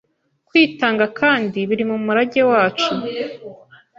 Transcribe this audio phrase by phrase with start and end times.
[0.47, 2.91] kwitanga kandi biri mu murage wacu